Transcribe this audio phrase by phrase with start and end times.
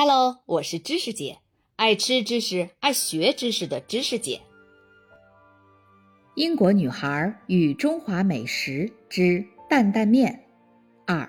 [0.00, 1.38] Hello，我是知识姐，
[1.74, 4.40] 爱吃知识、爱学知识的知识姐。
[6.36, 10.44] 英国女孩与中华美食之担担面
[11.04, 11.28] 二。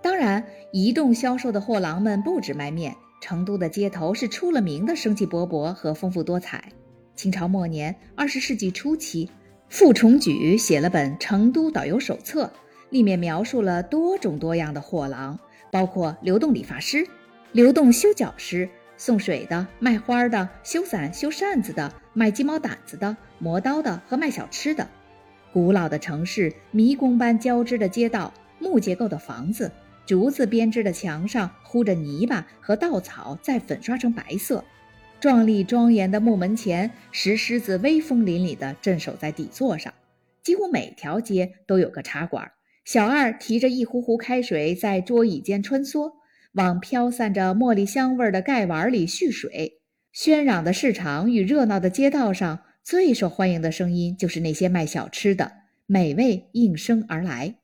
[0.00, 6.70] 当然，移动销售的货郎们不止卖面，成都的街头是出了名的生气勃勃和丰富多彩。
[7.16, 9.28] 清朝末年、二十世纪初期，
[9.68, 12.44] 傅崇举写了本《成都导游手册》，
[12.90, 15.36] 里面描述了多种多样的货郎。
[15.72, 17.08] 包括流动理发师、
[17.52, 18.68] 流动修脚师、
[18.98, 24.86] 送水的、卖花的、修伞修扇子的、卖鸡毛掸子的、磨刀的和卖小吃的。
[25.50, 29.72] 古老的城市，迷宫般交织的街道，木结构的房子，
[30.04, 34.62] 竹子编织的墙上糊着泥巴和稻草，再粉刷成白色。
[35.20, 39.94] 壮丽庄严的木门前，石狮子威风凛凛地镇守在底座上。
[40.42, 42.52] 几乎每条街都有个茶馆。
[42.84, 46.14] 小二提着一壶壶开水，在桌椅间穿梭，
[46.54, 49.80] 往飘散着茉莉香味的盖碗里蓄水。
[50.12, 55.52] 喧嚷的市场与热闹的街道上，最受欢迎的声音就是那些卖小吃的，
[55.86, 57.54] 美味应声而来。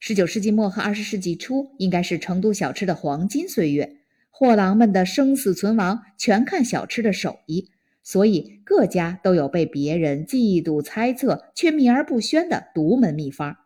[0.00, 7.70] 十九世纪末和二十世纪初，应该是成都小吃的黄金岁月，货郎们的生死存亡全看小吃的手艺，
[8.02, 13.58] 所以各家都有被别人嫉妒、猜测却秘而不宣的独门秘方。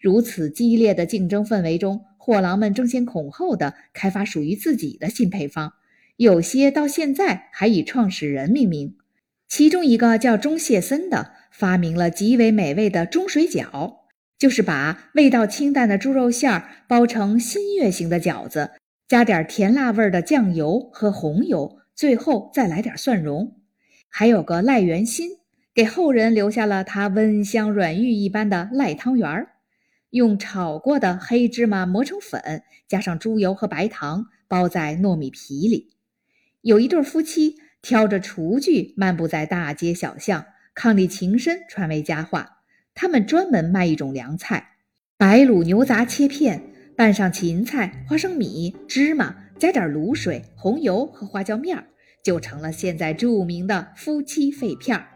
[0.00, 5.74] 如此激烈的竞争氛围中，货郎们争先恐后地开发属于自己的新配方，
[6.16, 8.96] 有些到现在还以创始人命名。
[9.46, 13.96] 其中一个叫钟谢森的，发明了极为美味的钟水饺，
[14.38, 18.70] 就是把味道清淡的猪肉馅儿包成新月形的饺子，
[19.06, 23.56] 加点甜辣味的酱油和红油，最后再来点蒜蓉。
[24.08, 25.30] 还有个赖元新，
[25.74, 29.48] 给后人留下了他温香软玉一般的赖汤圆儿。
[30.10, 35.90] 用炒过的黑芝麻磨成粉，加上猪油和白糖，包在糯米皮里。
[36.62, 42.58] 有一对夫妻挑着厨具漫步在大街小巷，伉俪情深传为佳话。
[42.92, 44.72] 他们专门卖一种凉菜：
[45.16, 46.60] 白卤牛杂切片，
[46.96, 51.86] 拌上芹菜、花生米、芝麻，加点卤水、红油和花椒面儿，
[52.24, 55.06] 就成了现在著名的夫妻肺片儿。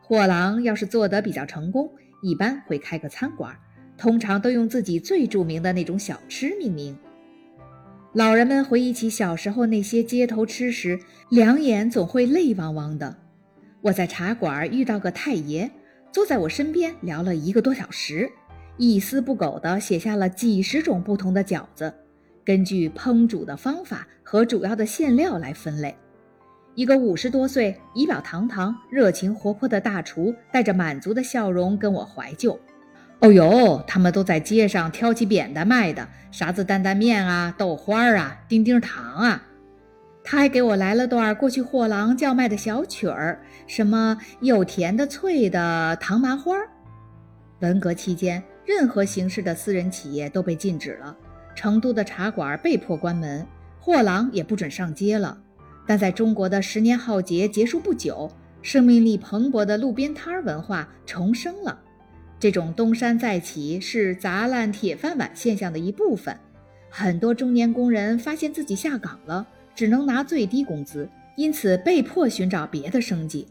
[0.00, 1.90] 货郎要是做得比较成功，
[2.22, 3.58] 一般会开个餐馆。
[3.98, 6.96] 通常都用自己最著名的那种小吃命名。
[8.14, 10.98] 老人们回忆起小时候那些街头吃食，
[11.28, 13.16] 两眼总会泪汪汪的。
[13.82, 15.70] 我在茶馆遇到个太爷，
[16.10, 18.30] 坐在我身边聊了一个多小时，
[18.76, 21.92] 一丝不苟地写下了几十种不同的饺子，
[22.44, 25.94] 根据烹煮的方法和主要的馅料来分类。
[26.74, 32.58] 一个五十多岁、仪表堂堂、热情活泼的大厨，带着满足的笑容跟我怀旧。
[33.20, 39.42] 哦呦，他们都在街上挑起扁担卖的，啥子担担面啊、豆花啊、丁丁糖啊。
[40.22, 46.54] 他还给我来了段过去货郎叫卖的小曲儿，什么又甜的脆的糖麻花。
[47.60, 51.16] 文革期间，任何形式的私人企业都被禁止了，
[51.56, 53.44] 成都的茶馆被迫关门，
[53.80, 55.36] 货郎也不准上街了。
[55.86, 58.30] 但在中国的十年浩劫结束不久，
[58.62, 61.80] 生命力蓬勃的路边摊文化重生了。
[62.40, 66.36] 这种东山再起是砸烂铁饭碗现象的一部分。
[66.88, 73.46] 很多中年工人发现自己下岗了，只能拿最低工资，因此被迫寻找别的生计。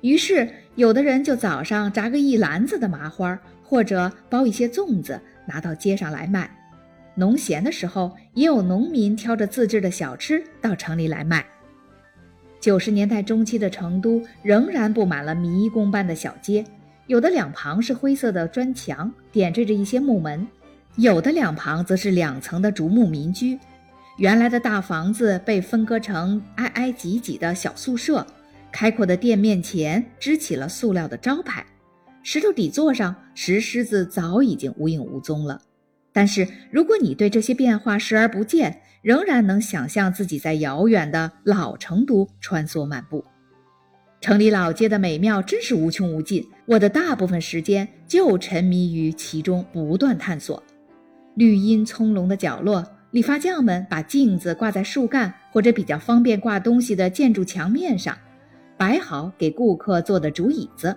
[0.00, 6.48] 于是，有的人就早上炸个一篮子的麻花，或者包一些粽子，拿到街上来卖。
[7.16, 11.44] 农闲的时候，也有农民挑着自制的小吃到城里来卖。
[12.60, 16.64] 九十年代中期的成都，仍然布满了迷宫般的小街。
[17.08, 20.46] 有的两旁是灰色的砖墙，点缀着一些木门；
[20.96, 23.58] 有的两旁则是两层的竹木民居。
[24.18, 28.26] 原来的大房子被分割成挨挨挤挤的小宿舍，
[28.70, 31.64] 开阔的店面前支起了塑料的招牌，
[32.22, 35.62] 石头底座上石狮子早已经无影无踪了。
[36.12, 43.24] 但是，如果你对这些变化视而不见，仍然能想象自己在遥远的老成都穿梭漫步。
[44.20, 50.60] 城里老街的美妙真是无穷无尽，我的大部分时间就沉迷于其中，不断探索。
[51.36, 58.18] 绿荫葱茏的角落，理发匠们把镜子挂在树干或者比较方便挂东西的建筑墙面上，
[58.76, 60.96] 摆好给顾客坐的竹椅子，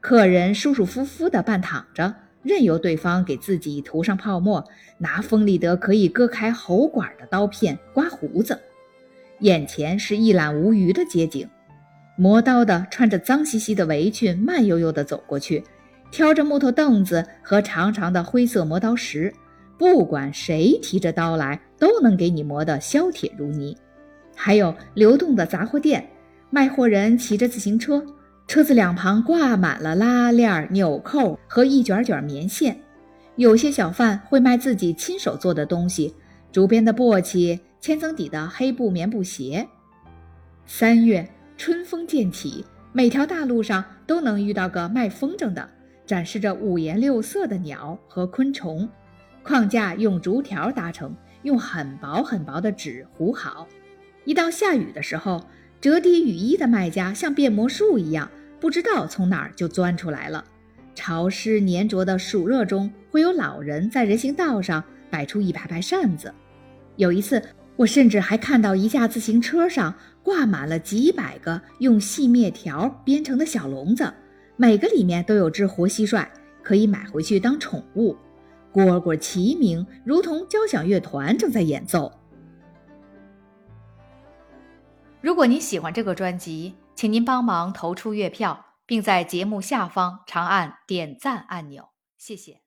[0.00, 4.64] 客人舒舒服服地半躺着，任由对方给自己涂上泡沫，
[4.98, 8.56] 拿锋利得可以割开喉管的刀片刮胡子，
[9.40, 11.48] 眼前是一览无余的街景。
[12.16, 15.64] 磨刀的穿着脏兮兮的围裙，慢悠悠地走过去，
[16.10, 19.32] 挑着木头凳子和长长的灰色磨刀石，
[19.78, 23.76] 不管谁提着刀来，都能给你磨得削铁如泥。
[24.36, 26.06] 还有流动的杂货店，
[26.50, 28.04] 卖货人骑着自行车，
[28.46, 32.78] 车子两旁挂满了拉链、纽扣和一卷卷棉线。
[33.36, 36.14] 有些小贩会卖自己亲手做的东西，
[36.52, 39.66] 竹编的簸箕、千层底的黑布棉布鞋。
[40.66, 41.26] 三月
[41.64, 45.70] 春风渐起，每条大路上都能遇到个卖风筝的，
[46.04, 48.88] 展示着五颜六色的鸟和昆虫。
[49.44, 51.14] 框架用竹条搭成，
[51.44, 53.68] 用很薄很薄的纸糊好。
[54.24, 55.46] 一到下雨的时候，
[55.80, 60.44] 折叠雨衣的卖家像变魔术一样，不知道从哪儿就钻出来了。
[60.96, 66.34] 潮湿粘着的暑热中，会有老人在人行道上摆出一排排扇子。
[66.96, 67.40] 有一次，
[67.76, 74.12] 我甚至还看到一架自行车上挂满了几百个用细面条编成的小笼子，
[74.56, 76.26] 每个里面都有只活蟋蟀，
[76.62, 78.16] 可以买回去当宠物。
[78.72, 82.10] 蝈蝈齐鸣，如同交响乐团正在演奏。
[85.20, 92.61] 如果您喜欢这个专辑，请您帮忙投出月票，并在节目下方长按点赞按钮，谢谢。